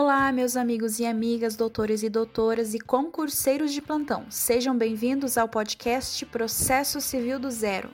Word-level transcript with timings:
Olá, 0.00 0.30
meus 0.30 0.56
amigos 0.56 1.00
e 1.00 1.04
amigas, 1.04 1.56
doutores 1.56 2.04
e 2.04 2.08
doutoras 2.08 2.72
e 2.72 2.78
concurseiros 2.78 3.72
de 3.72 3.82
plantão. 3.82 4.26
Sejam 4.30 4.78
bem-vindos 4.78 5.36
ao 5.36 5.48
podcast 5.48 6.24
Processo 6.26 7.00
Civil 7.00 7.40
do 7.40 7.50
Zero. 7.50 7.90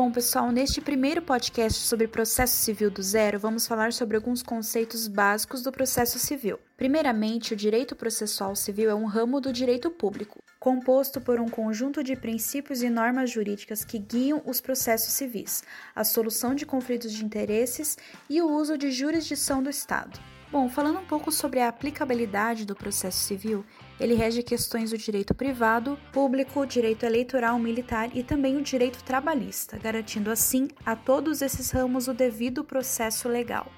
Bom, 0.00 0.10
pessoal, 0.10 0.50
neste 0.50 0.80
primeiro 0.80 1.20
podcast 1.20 1.78
sobre 1.80 2.08
processo 2.08 2.56
civil 2.56 2.90
do 2.90 3.02
zero, 3.02 3.38
vamos 3.38 3.66
falar 3.66 3.92
sobre 3.92 4.16
alguns 4.16 4.42
conceitos 4.42 5.06
básicos 5.06 5.62
do 5.62 5.70
processo 5.70 6.18
civil. 6.18 6.58
Primeiramente, 6.74 7.52
o 7.52 7.56
direito 7.56 7.94
processual 7.94 8.56
civil 8.56 8.88
é 8.88 8.94
um 8.94 9.04
ramo 9.04 9.42
do 9.42 9.52
direito 9.52 9.90
público, 9.90 10.42
composto 10.58 11.20
por 11.20 11.38
um 11.38 11.50
conjunto 11.50 12.02
de 12.02 12.16
princípios 12.16 12.82
e 12.82 12.88
normas 12.88 13.28
jurídicas 13.28 13.84
que 13.84 13.98
guiam 13.98 14.40
os 14.46 14.58
processos 14.58 15.12
civis, 15.12 15.62
a 15.94 16.02
solução 16.02 16.54
de 16.54 16.64
conflitos 16.64 17.12
de 17.12 17.22
interesses 17.22 17.98
e 18.26 18.40
o 18.40 18.50
uso 18.50 18.78
de 18.78 18.90
jurisdição 18.90 19.62
do 19.62 19.68
Estado. 19.68 20.18
Bom, 20.50 20.68
falando 20.68 20.98
um 20.98 21.04
pouco 21.04 21.30
sobre 21.30 21.60
a 21.60 21.68
aplicabilidade 21.68 22.64
do 22.64 22.74
processo 22.74 23.18
civil, 23.18 23.66
ele 24.00 24.14
rege 24.14 24.42
questões 24.42 24.90
do 24.90 24.98
direito 24.98 25.34
privado, 25.34 25.98
público, 26.10 26.66
direito 26.66 27.04
eleitoral, 27.04 27.58
militar 27.58 28.10
e 28.16 28.22
também 28.22 28.56
o 28.56 28.62
direito 28.62 29.04
trabalhista, 29.04 29.78
garantindo 29.78 30.30
assim 30.30 30.68
a 30.84 30.96
todos 30.96 31.42
esses 31.42 31.70
ramos 31.70 32.08
o 32.08 32.14
devido 32.14 32.64
processo 32.64 33.28
legal. 33.28 33.70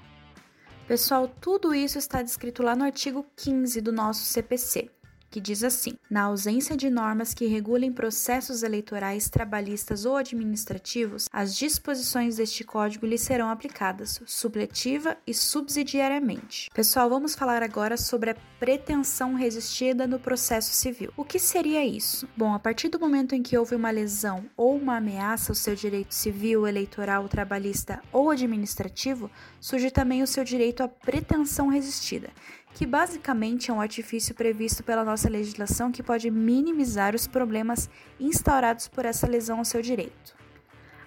Pessoal, 0.87 1.27
tudo 1.27 1.75
isso 1.75 1.97
está 1.97 2.21
descrito 2.21 2.63
lá 2.63 2.75
no 2.75 2.85
artigo 2.85 3.25
15 3.35 3.81
do 3.81 3.91
nosso 3.91 4.23
CPC 4.23 4.89
que 5.33 5.41
diz 5.41 5.63
assim: 5.63 5.93
na 6.07 6.25
ausência 6.25 6.77
de 6.77 6.91
normas 6.91 7.33
que 7.33 7.47
regulem 7.47 7.91
processos 7.91 8.61
eleitorais, 8.61 9.27
trabalhistas 9.27 10.05
ou 10.05 10.15
administrativos, 10.15 11.27
as 11.33 11.55
disposições 11.55 12.35
deste 12.35 12.63
código 12.63 13.07
lhe 13.07 13.17
serão 13.17 13.49
aplicadas, 13.49 14.21
supletiva 14.27 15.17
e 15.25 15.33
subsidiariamente. 15.33 16.69
Pessoal, 16.71 17.09
vamos 17.09 17.33
falar 17.33 17.63
agora 17.63 17.97
sobre 17.97 18.29
a 18.29 18.35
pretensão 18.59 19.33
resistida 19.33 20.05
no 20.05 20.19
processo 20.19 20.71
civil. 20.71 21.11
O 21.17 21.25
que 21.25 21.39
seria 21.39 21.83
isso? 21.83 22.29
Bom, 22.37 22.53
a 22.53 22.59
partir 22.59 22.89
do 22.89 22.99
momento 22.99 23.33
em 23.33 23.41
que 23.41 23.57
houve 23.57 23.73
uma 23.73 23.89
lesão 23.89 24.45
ou 24.55 24.77
uma 24.77 24.97
ameaça 24.97 25.51
ao 25.51 25.55
seu 25.55 25.73
direito 25.73 26.13
civil, 26.13 26.67
eleitoral, 26.67 27.27
trabalhista 27.27 28.01
ou 28.11 28.29
administrativo, 28.29 29.31
surge 29.59 29.89
também 29.89 30.21
o 30.21 30.27
seu 30.27 30.43
direito 30.43 30.83
à 30.83 30.87
pretensão 30.87 31.69
resistida 31.69 32.29
que 32.73 32.85
basicamente 32.85 33.69
é 33.69 33.73
um 33.73 33.81
artifício 33.81 34.33
previsto 34.33 34.83
pela 34.83 35.03
nossa 35.03 35.29
legislação 35.29 35.91
que 35.91 36.01
pode 36.01 36.29
minimizar 36.31 37.15
os 37.15 37.27
problemas 37.27 37.89
instaurados 38.19 38.87
por 38.87 39.05
essa 39.05 39.27
lesão 39.27 39.59
ao 39.59 39.65
seu 39.65 39.81
direito. 39.81 40.35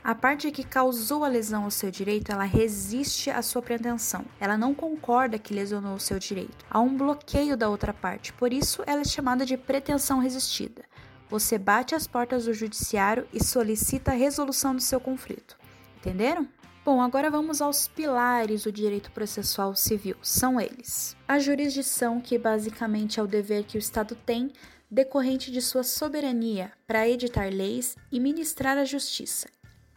A 0.04 0.14
parte 0.14 0.52
que 0.52 0.62
causou 0.62 1.24
a 1.24 1.28
lesão 1.28 1.64
ao 1.64 1.70
seu 1.70 1.90
direito, 1.90 2.30
ela 2.30 2.44
resiste 2.44 3.28
à 3.28 3.42
sua 3.42 3.60
pretensão. 3.60 4.24
Ela 4.38 4.56
não 4.56 4.72
concorda 4.72 5.36
que 5.36 5.52
lesionou 5.52 5.96
o 5.96 6.00
seu 6.00 6.16
direito. 6.16 6.64
Há 6.70 6.78
um 6.78 6.96
bloqueio 6.96 7.56
da 7.56 7.68
outra 7.68 7.92
parte, 7.92 8.32
por 8.32 8.52
isso 8.52 8.84
ela 8.86 9.00
é 9.00 9.04
chamada 9.04 9.44
de 9.44 9.56
pretensão 9.56 10.20
resistida. 10.20 10.84
Você 11.28 11.58
bate 11.58 11.92
as 11.92 12.06
portas 12.06 12.44
do 12.44 12.54
judiciário 12.54 13.26
e 13.32 13.42
solicita 13.42 14.12
a 14.12 14.14
resolução 14.14 14.76
do 14.76 14.80
seu 14.80 15.00
conflito. 15.00 15.58
Entenderam? 15.98 16.46
Bom, 16.86 17.00
agora 17.00 17.28
vamos 17.28 17.60
aos 17.60 17.88
pilares 17.88 18.62
do 18.62 18.70
direito 18.70 19.10
processual 19.10 19.74
civil. 19.74 20.14
São 20.22 20.60
eles: 20.60 21.16
a 21.26 21.36
jurisdição, 21.36 22.20
que 22.20 22.38
basicamente 22.38 23.18
é 23.18 23.22
o 23.24 23.26
dever 23.26 23.64
que 23.64 23.76
o 23.76 23.80
Estado 23.80 24.14
tem 24.14 24.52
decorrente 24.88 25.50
de 25.50 25.60
sua 25.60 25.82
soberania 25.82 26.70
para 26.86 27.08
editar 27.08 27.52
leis 27.52 27.96
e 28.12 28.20
ministrar 28.20 28.78
a 28.78 28.84
justiça, 28.84 29.48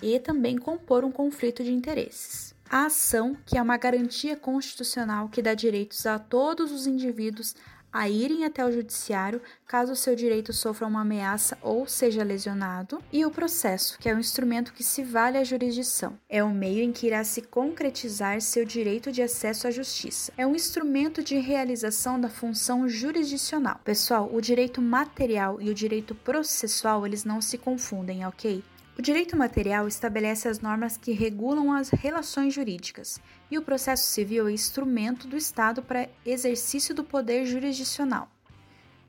e 0.02 0.20
também 0.20 0.58
compor 0.58 1.06
um 1.06 1.12
conflito 1.12 1.64
de 1.64 1.72
interesses. 1.72 2.56
A 2.72 2.86
ação, 2.86 3.36
que 3.48 3.58
é 3.58 3.62
uma 3.62 3.78
garantia 3.78 4.36
constitucional 4.36 5.28
que 5.28 5.42
dá 5.42 5.56
direitos 5.56 6.06
a 6.06 6.20
todos 6.20 6.72
os 6.72 6.86
indivíduos 6.86 7.56
a 7.92 8.08
irem 8.08 8.46
até 8.46 8.64
o 8.64 8.72
judiciário 8.72 9.42
caso 9.68 9.94
o 9.94 9.96
seu 9.96 10.16
direito 10.16 10.54
sofra 10.54 10.86
uma 10.86 11.02
ameaça 11.02 11.58
ou 11.64 11.88
seja 11.88 12.24
lesionado, 12.24 13.02
e 13.12 13.26
o 13.26 13.32
processo, 13.32 13.98
que 13.98 14.08
é 14.08 14.14
um 14.14 14.20
instrumento 14.20 14.72
que 14.72 14.84
se 14.84 15.04
vale 15.04 15.40
à 15.40 15.44
jurisdição. 15.44 16.16
É 16.30 16.44
o 16.44 16.52
meio 16.52 16.84
em 16.84 16.92
que 16.92 17.08
irá 17.08 17.24
se 17.24 17.42
concretizar 17.42 18.40
seu 18.42 18.64
direito 18.64 19.12
de 19.12 19.24
acesso 19.24 19.68
à 19.68 19.72
justiça. 19.72 20.32
É 20.38 20.46
um 20.46 20.56
instrumento 20.56 21.24
de 21.24 21.40
realização 21.40 22.22
da 22.22 22.30
função 22.30 22.88
jurisdicional. 22.88 23.82
Pessoal, 23.84 24.30
o 24.32 24.40
direito 24.40 24.80
material 24.80 25.60
e 25.60 25.72
o 25.72 25.74
direito 25.74 26.14
processual, 26.14 27.08
eles 27.08 27.24
não 27.24 27.42
se 27.42 27.58
confundem, 27.58 28.24
ok? 28.28 28.64
O 29.00 29.02
direito 29.02 29.38
material 29.38 29.88
estabelece 29.88 30.50
as 30.50 30.60
normas 30.60 30.98
que 30.98 31.14
regulam 31.14 31.72
as 31.72 31.88
relações 31.88 32.54
jurídicas, 32.54 33.18
e 33.50 33.58
o 33.58 33.62
processo 33.62 34.08
civil 34.08 34.50
é 34.50 34.52
instrumento 34.52 35.26
do 35.26 35.38
Estado 35.38 35.82
para 35.82 36.10
exercício 36.26 36.94
do 36.94 37.02
poder 37.02 37.46
jurisdicional. 37.46 38.30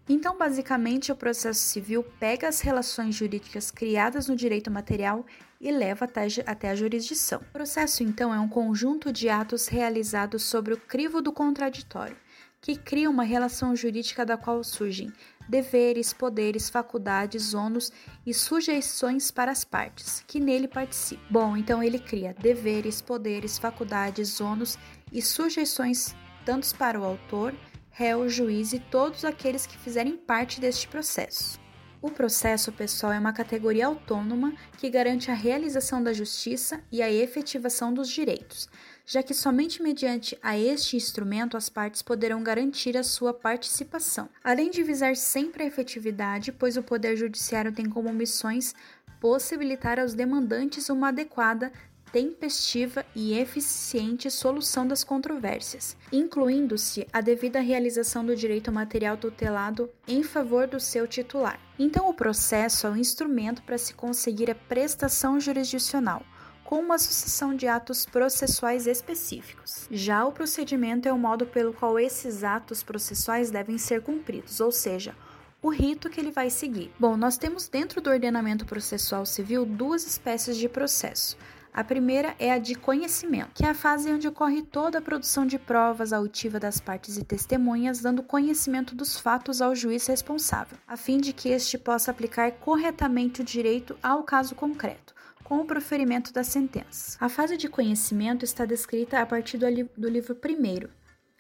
Então, 0.09 0.39
basicamente, 0.39 1.11
o 1.11 1.17
processo 1.17 1.59
civil 1.59 2.05
pega 2.21 2.47
as 2.47 2.61
relações 2.61 3.17
jurídicas 3.17 3.73
criadas 3.73 4.29
no 4.29 4.37
direito 4.37 4.71
material 4.71 5.27
e 5.61 5.73
leva 5.73 6.09
até 6.47 6.71
a 6.71 6.77
jurisdição. 6.77 7.41
O 7.41 7.53
processo, 7.53 8.05
então, 8.05 8.33
é 8.33 8.39
um 8.39 8.49
conjunto 8.49 9.13
de 9.13 9.29
atos 9.29 9.67
realizados 9.67 10.45
sobre 10.45 10.73
o 10.73 10.81
crivo 10.81 11.21
do 11.21 11.33
contraditório, 11.33 12.17
que 12.61 12.77
cria 12.77 13.09
uma 13.09 13.23
relação 13.23 13.75
jurídica 13.75 14.25
da 14.25 14.37
qual 14.37 14.63
surgem 14.63 15.13
deveres, 15.49 16.13
poderes, 16.13 16.69
faculdades, 16.69 17.55
ônus 17.55 17.91
e 18.25 18.33
sujeições 18.33 19.31
para 19.31 19.51
as 19.51 19.65
partes 19.65 20.23
que 20.27 20.39
nele 20.39 20.69
participam. 20.69 21.23
Bom, 21.31 21.57
então 21.57 21.83
ele 21.83 21.99
cria 21.99 22.35
deveres, 22.35 23.03
poderes, 23.03 23.59
faculdades, 23.59 24.41
ônus 24.41 24.79
e 25.13 25.21
sujeições 25.21 26.15
tanto 26.45 26.75
para 26.77 26.99
o 26.99 27.05
autor, 27.05 27.55
réu, 27.91 28.29
juiz 28.29 28.73
e 28.73 28.79
todos 28.79 29.25
aqueles 29.25 29.67
que 29.67 29.77
fizerem 29.77 30.17
parte 30.17 30.61
deste 30.61 30.89
processo. 30.89 31.61
O 32.03 32.11
processo 32.11 32.73
pessoal 32.73 33.13
é 33.13 33.19
uma 33.19 33.33
categoria 33.33 33.87
autônoma 33.87 34.55
que 34.79 34.89
garante 34.89 35.31
a 35.31 35.35
realização 35.35 36.03
da 36.03 36.15
justiça 36.15 36.81
e 36.91 37.03
a 37.03 37.13
efetivação 37.13 37.93
dos 37.93 38.09
direitos, 38.09 38.71
já 39.05 39.23
que 39.23 39.35
somente 39.35 39.83
mediante 39.83 40.39
a 40.43 40.59
este 40.59 40.97
instrumento 40.97 41.59
as 41.59 41.69
partes 41.69 42.01
poderão 42.01 42.43
garantir 42.43 42.97
a 42.97 43.03
sua 43.03 43.35
participação, 43.35 44.31
além 44.43 44.71
de 44.71 44.83
visar 44.83 45.15
sempre 45.15 45.63
a 45.63 45.67
efetividade, 45.67 46.53
pois 46.53 46.79
o 46.79 46.83
Poder 46.83 47.17
Judiciário 47.17 47.71
tem 47.71 47.85
como 47.85 48.11
missões 48.15 48.75
possibilitar 49.21 50.01
aos 50.01 50.15
demandantes 50.15 50.89
uma 50.89 51.09
adequada 51.09 51.71
tempestiva 52.13 53.05
e 53.15 53.39
eficiente 53.39 54.31
solução 54.31 54.87
das 54.87 55.05
controvérsias, 55.05 55.97
incluindo-se 56.13 57.07
a 57.13 57.21
devida 57.21 57.61
realização 57.61 58.25
do 58.25 58.35
direito 58.35 58.73
material 58.73 59.17
tutelado 59.17 59.91
em 60.07 60.23
favor 60.23 60.67
do 60.67 60.81
seu 60.81 61.07
titular. 61.07 61.61
Então, 61.79 62.09
o 62.09 62.15
processo 62.15 62.87
é 62.87 62.91
um 62.91 62.97
instrumento 62.97 63.63
para 63.63 63.79
se 63.79 63.95
conseguir 63.95 64.51
a 64.51 64.55
prestação 64.55 65.41
jurisdicional, 65.41 66.23
com 66.65 66.77
uma 66.77 66.99
sucessão 66.99 67.55
de 67.55 67.67
atos 67.67 68.07
processuais 68.07 68.87
específicos. 68.87 69.89
Já 69.91 70.25
o 70.25 70.31
procedimento 70.31 71.09
é 71.09 71.13
o 71.13 71.19
modo 71.19 71.47
pelo 71.47 71.73
qual 71.73 71.99
esses 71.99 72.45
atos 72.45 72.83
processuais 72.83 73.51
devem 73.51 73.77
ser 73.77 74.03
cumpridos, 74.03 74.61
ou 74.61 74.71
seja, 74.71 75.15
o 75.63 75.69
rito 75.69 76.09
que 76.09 76.21
ele 76.21 76.31
vai 76.31 76.49
seguir. 76.49 76.93
Bom, 76.99 77.17
nós 77.17 77.37
temos 77.37 77.69
dentro 77.69 78.01
do 78.01 78.09
ordenamento 78.09 78.65
processual 78.65 79.27
civil 79.27 79.67
duas 79.67 80.07
espécies 80.07 80.57
de 80.57 80.69
processo. 80.69 81.37
A 81.73 81.85
primeira 81.85 82.35
é 82.39 82.53
a 82.53 82.59
de 82.59 82.75
conhecimento, 82.75 83.53
que 83.55 83.65
é 83.65 83.69
a 83.69 83.75
fase 83.75 84.13
onde 84.13 84.27
ocorre 84.27 84.63
toda 84.63 84.99
a 84.99 85.03
produção 85.03 85.47
de 85.47 85.59
provas 85.59 86.13
auditiva 86.13 86.59
das 86.59 86.81
partes 86.81 87.17
e 87.17 87.25
testemunhas, 87.25 88.01
dando 88.01 88.25
conhecimento 88.25 88.95
dos 88.95 89.19
fatos 89.21 89.63
ao 89.63 89.75
juiz 89.75 90.07
responsável, 90.07 90.77
a 90.87 90.97
fim 90.97 91.19
de 91.19 91.33
que 91.33 91.49
este 91.49 91.79
possa 91.79 92.11
aplicar 92.11 92.51
corretamente 92.53 93.41
o 93.41 93.45
direito 93.45 93.97
ao 94.03 94.25
caso 94.25 94.55
concreto 94.55 95.15
com 95.51 95.59
o 95.59 95.65
proferimento 95.65 96.33
da 96.33 96.45
sentença. 96.45 97.19
A 97.21 97.29
fase 97.29 97.57
de 97.57 97.69
conhecimento 97.69 98.45
está 98.45 98.65
descrita 98.65 99.21
a 99.21 99.27
partir 99.27 99.59
do, 99.59 99.69
li 99.69 99.83
do 99.97 100.09
livro 100.09 100.33
primeiro, 100.33 100.89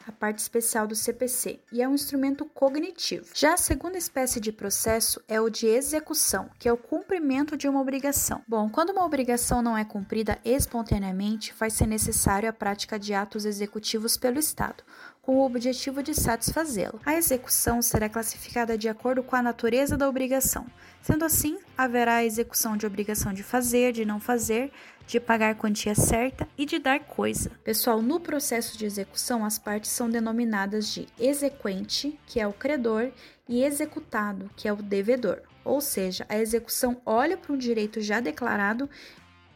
a 0.07 0.13
parte 0.13 0.39
especial 0.39 0.87
do 0.87 0.95
CPC, 0.95 1.61
e 1.73 1.83
é 1.83 1.89
um 1.89 1.95
instrumento 1.95 2.45
cognitivo. 2.45 3.27
Já 3.35 3.55
a 3.55 3.59
segunda 3.59 3.99
espécie 3.99 4.41
de 4.41 4.53
processo 4.53 5.21
é 5.29 5.41
o 5.41 5.51
de 5.51 5.67
execução, 5.67 6.51
que 6.59 6.69
é 6.69 6.73
o 6.73 6.77
cumprimento 6.77 7.57
de 7.57 7.69
uma 7.69 7.81
obrigação. 7.81 8.43
Bom, 8.47 8.69
quando 8.69 8.91
uma 8.91 9.05
obrigação 9.05 9.63
não 9.63 9.77
é 9.77 9.85
cumprida 9.85 10.39
espontaneamente, 10.45 11.55
vai 11.59 11.71
ser 11.71 11.87
necessário 11.87 12.49
a 12.49 12.53
prática 12.53 12.99
de 12.99 13.15
atos 13.15 13.45
executivos 13.45 14.17
pelo 14.17 14.39
Estado, 14.39 14.83
com 15.23 15.37
o 15.37 15.45
objetivo 15.45 16.03
de 16.03 16.15
satisfazê-la. 16.15 16.99
A 17.05 17.15
execução 17.15 17.83
será 17.83 18.09
classificada 18.09 18.77
de 18.77 18.89
acordo 18.89 19.23
com 19.23 19.37
a 19.37 19.43
natureza 19.43 19.97
da 19.97 20.09
obrigação. 20.09 20.67
Sendo 21.03 21.25
assim, 21.25 21.59
haverá 21.77 22.17
a 22.17 22.25
execução 22.25 22.77
de 22.77 22.87
obrigação 22.87 23.33
de 23.33 23.43
fazer, 23.43 23.93
de 23.93 24.05
não 24.05 24.21
fazer, 24.21 24.73
de 25.07 25.19
pagar 25.19 25.57
quantia 25.57 25.95
certa 25.95 26.47
e 26.57 26.65
de 26.65 26.79
dar 26.79 27.01
coisa. 27.01 27.51
Pessoal, 27.65 28.01
no 28.01 28.21
processo 28.21 28.79
de 28.79 28.85
execução, 28.85 29.45
as 29.45 29.59
partes 29.59 29.91
são 29.91 30.09
denominadas 30.09 30.89
de 30.93 31.07
exequente, 31.19 32.19
que 32.27 32.39
é 32.39 32.47
o 32.47 32.53
credor, 32.53 33.11
e 33.49 33.65
executado, 33.65 34.51
que 34.57 34.69
é 34.69 34.73
o 34.73 34.77
devedor. 34.77 35.43
Ou 35.65 35.81
seja, 35.81 36.25
a 36.29 36.39
execução 36.39 37.01
olha 37.05 37.37
para 37.37 37.53
um 37.53 37.59
direito 37.59 38.01
já 38.01 38.21
declarado 38.21 38.89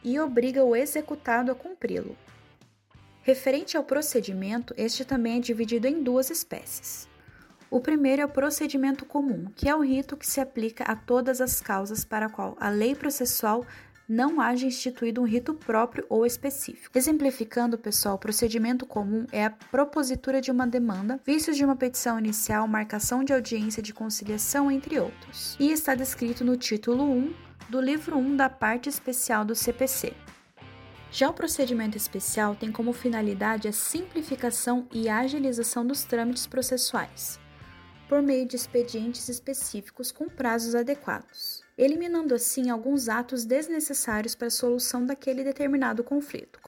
e 0.02 0.18
obriga 0.18 0.64
o 0.64 0.74
executado 0.74 1.50
a 1.50 1.54
cumpri-lo. 1.54 2.16
Referente 3.24 3.74
ao 3.74 3.82
procedimento, 3.82 4.74
este 4.76 5.02
também 5.02 5.38
é 5.38 5.40
dividido 5.40 5.86
em 5.86 6.02
duas 6.02 6.28
espécies. 6.28 7.08
O 7.70 7.80
primeiro 7.80 8.20
é 8.20 8.24
o 8.26 8.28
procedimento 8.28 9.06
comum, 9.06 9.46
que 9.56 9.66
é 9.66 9.74
o 9.74 9.80
rito 9.80 10.14
que 10.14 10.26
se 10.26 10.42
aplica 10.42 10.84
a 10.84 10.94
todas 10.94 11.40
as 11.40 11.58
causas 11.58 12.04
para 12.04 12.26
a 12.26 12.28
qual 12.28 12.54
a 12.60 12.68
lei 12.68 12.94
processual 12.94 13.64
não 14.06 14.42
haja 14.42 14.66
instituído 14.66 15.22
um 15.22 15.24
rito 15.24 15.54
próprio 15.54 16.04
ou 16.10 16.26
específico. 16.26 16.98
Exemplificando, 16.98 17.78
pessoal, 17.78 18.16
o 18.16 18.18
procedimento 18.18 18.84
comum 18.84 19.24
é 19.32 19.46
a 19.46 19.50
propositura 19.50 20.38
de 20.42 20.50
uma 20.50 20.66
demanda, 20.66 21.18
vícios 21.24 21.56
de 21.56 21.64
uma 21.64 21.76
petição 21.76 22.18
inicial, 22.18 22.68
marcação 22.68 23.24
de 23.24 23.32
audiência 23.32 23.82
de 23.82 23.94
conciliação, 23.94 24.70
entre 24.70 25.00
outros. 25.00 25.56
E 25.58 25.72
está 25.72 25.94
descrito 25.94 26.44
no 26.44 26.58
título 26.58 27.10
1 27.10 27.34
do 27.70 27.80
livro 27.80 28.18
1 28.18 28.36
da 28.36 28.50
parte 28.50 28.90
especial 28.90 29.46
do 29.46 29.54
CPC. 29.54 30.12
Já 31.14 31.30
o 31.30 31.32
procedimento 31.32 31.96
especial 31.96 32.56
tem 32.56 32.72
como 32.72 32.92
finalidade 32.92 33.68
a 33.68 33.72
simplificação 33.72 34.88
e 34.92 35.08
agilização 35.08 35.86
dos 35.86 36.02
trâmites 36.02 36.44
processuais, 36.44 37.38
por 38.08 38.20
meio 38.20 38.44
de 38.44 38.56
expedientes 38.56 39.28
específicos 39.28 40.10
com 40.10 40.28
prazos 40.28 40.74
adequados 40.74 41.64
eliminando 41.76 42.34
assim 42.34 42.70
alguns 42.70 43.08
atos 43.08 43.44
desnecessários 43.44 44.34
para 44.34 44.46
a 44.46 44.50
solução 44.50 45.04
daquele 45.04 45.42
determinado 45.42 46.04
conflito, 46.04 46.60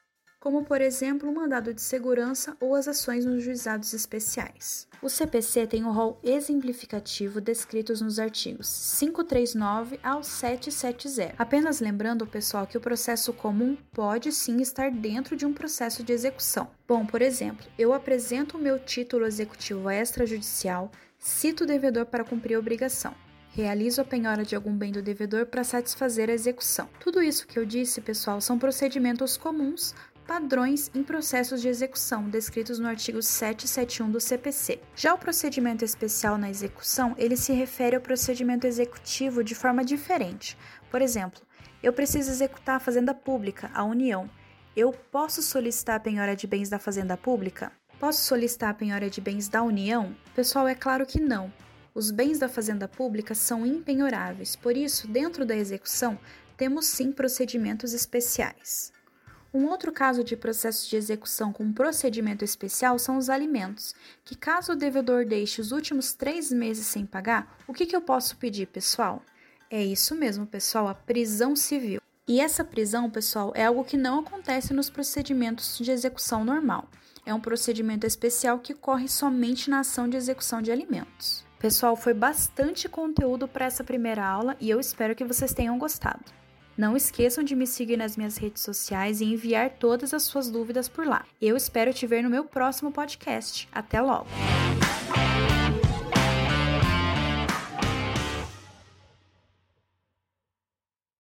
como 0.47 0.63
por 0.63 0.81
exemplo 0.81 1.29
o 1.29 1.35
mandado 1.35 1.75
de 1.75 1.83
segurança 1.83 2.57
ou 2.61 2.77
as 2.77 2.87
ações 2.87 3.25
nos 3.25 3.43
juizados 3.43 3.93
especiais. 3.93 4.87
O 5.03 5.09
CPC 5.09 5.67
tem 5.67 5.83
o 5.85 5.91
rol 5.91 6.21
exemplificativo 6.23 7.41
descritos 7.41 8.01
nos 8.01 8.21
artigos 8.21 8.97
539 9.01 9.99
ao 10.05 10.23
770. 10.23 11.35
Apenas 11.37 11.81
lembrando, 11.81 12.25
pessoal, 12.29 12.65
que 12.65 12.79
o 12.79 12.81
processo 12.81 13.33
comum 13.33 13.77
pode 13.93 14.31
sim 14.31 14.63
estar 14.63 14.89
dentro 14.89 15.35
de 15.35 15.45
um 15.45 15.53
processo 15.53 16.05
de 16.05 16.13
execução. 16.13 16.71
Bom, 16.87 17.05
por 17.05 17.23
exemplo, 17.23 17.67
eu 17.77 17.93
apresento 17.93 18.57
o 18.57 18.61
meu 18.61 18.79
título 18.79 19.27
executivo 19.27 19.91
extrajudicial, 19.91 20.93
cito 21.19 21.65
o 21.65 21.67
devedor 21.67 22.07
para 22.07 22.23
cumprir 22.23 22.55
a 22.55 22.61
obrigação 22.61 23.13
realizo 23.57 24.03
a 24.03 24.05
penhora 24.05 24.45
de 24.45 24.55
algum 24.55 24.77
bem 24.77 24.93
do 24.93 25.01
devedor 25.01 25.47
para 25.47 25.65
satisfazer 25.65 26.29
a 26.29 26.35
execução. 26.35 26.91
Tudo 27.01 27.23
isso 27.23 27.47
que 27.47 27.59
eu 27.59 27.65
disse, 27.65 28.03
pessoal, 28.03 28.39
são 28.39 28.59
procedimentos 28.59 29.39
comuns, 29.39 29.95
padrões 30.27 30.91
em 30.95 31.03
processos 31.03 31.63
de 31.63 31.69
execução 31.69 32.29
descritos 32.29 32.79
no 32.79 32.89
artigo 32.89 33.23
771 33.23 34.11
do 34.11 34.21
CPC. 34.21 34.81
Já 34.97 35.15
o 35.15 35.19
procedimento 35.19 35.85
especial 35.85 36.37
na 36.37 36.51
execução, 36.51 37.15
ele 37.17 37.37
se 37.37 37.53
refere 37.53 37.95
ao 37.95 38.03
procedimento 38.03 38.67
executivo 38.67 39.45
de 39.45 39.55
forma 39.55 39.85
diferente. 39.85 40.59
Por 40.91 41.01
exemplo, 41.01 41.41
eu 41.83 41.93
preciso 41.93 42.31
executar 42.31 42.77
a 42.77 42.81
fazenda 42.81 43.15
pública, 43.15 43.71
a 43.73 43.85
União. 43.85 44.29
Eu 44.75 44.93
posso 44.93 45.41
solicitar 45.41 45.97
a 45.97 46.01
penhora 46.01 46.35
de 46.35 46.47
bens 46.47 46.69
da 46.69 46.79
fazenda 46.79 47.17
pública? 47.17 47.71
Posso 48.01 48.25
solicitar 48.25 48.71
a 48.71 48.75
penhora 48.75 49.09
de 49.09 49.21
bens 49.21 49.49
da 49.49 49.63
União? 49.63 50.15
Pessoal, 50.35 50.67
é 50.67 50.75
claro 50.75 51.07
que 51.07 51.21
não. 51.21 51.53
Os 51.95 52.11
bens 52.11 52.39
da 52.39 52.49
fazenda 52.49 52.87
pública 52.87 53.35
são 53.35 53.65
impenhoráveis, 53.65 54.55
por 54.55 54.77
isso, 54.77 55.09
dentro 55.09 55.47
da 55.47 55.57
execução, 55.57 56.19
temos 56.57 56.87
sim 56.87 57.11
procedimentos 57.11 57.95
especiais. 57.95 58.93
Um 59.57 59.69
outro 59.69 59.91
caso 59.91 60.23
de 60.23 60.37
processo 60.37 60.87
de 60.87 60.97
execução 60.97 61.51
com 61.51 61.73
procedimento 61.73 62.45
especial 62.45 62.99
são 62.99 63.17
os 63.17 63.31
alimentos, 63.31 63.95
que 64.23 64.37
caso 64.37 64.73
o 64.73 64.77
devedor 64.77 65.25
deixe 65.25 65.63
os 65.63 65.73
últimos 65.73 66.13
três 66.13 66.53
meses 66.53 66.87
sem 66.87 67.07
pagar, 67.07 67.57
o 67.67 67.73
que, 67.73 67.87
que 67.87 67.97
eu 67.97 68.03
posso 68.03 68.37
pedir, 68.37 68.67
pessoal? 68.67 69.23
É 69.71 69.83
isso 69.83 70.15
mesmo, 70.15 70.47
pessoal, 70.47 70.87
a 70.89 70.95
prisão 70.95 71.57
civil. 71.57 72.03
E 72.29 72.39
essa 72.39 72.63
prisão, 72.63 73.09
pessoal, 73.09 73.51
é 73.55 73.65
algo 73.65 73.83
que 73.83 73.97
não 73.97 74.19
acontece 74.19 74.75
nos 74.75 74.91
procedimentos 74.91 75.79
de 75.79 75.91
execução 75.91 76.45
normal. 76.45 76.87
É 77.25 77.33
um 77.33 77.41
procedimento 77.41 78.07
especial 78.07 78.59
que 78.59 78.75
corre 78.75 79.09
somente 79.09 79.71
na 79.71 79.81
ação 79.81 80.07
de 80.07 80.19
execução 80.19 80.61
de 80.61 80.71
alimentos. 80.71 81.47
Pessoal, 81.59 81.97
foi 81.97 82.13
bastante 82.13 82.91
conteúdo 82.91 83.49
para 83.49 83.65
essa 83.65 83.83
primeira 83.83 84.23
aula 84.23 84.55
e 84.61 84.69
eu 84.69 84.79
espero 84.79 85.17
que 85.17 85.25
vocês 85.25 85.55
tenham 85.55 85.79
gostado. 85.79 86.21
Não 86.77 86.97
esqueçam 86.97 87.43
de 87.43 87.57
me 87.57 87.67
seguir 87.67 87.97
nas 87.97 88.17
minhas 88.17 88.37
redes 88.37 88.63
sociais 88.63 89.21
e 89.21 89.25
enviar 89.25 89.71
todas 89.71 90.13
as 90.13 90.25
suas 90.25 90.51
dúvidas 90.51 90.89
por 90.89 91.07
lá. 91.07 91.25
Eu 91.41 91.57
espero 91.57 91.95
te 91.95 92.07
ver 92.07 92.23
no 92.23 92.29
meu 92.29 92.45
próximo 92.45 92.93
podcast. 92.93 93.67
Até 93.73 94.01
logo! 94.01 94.27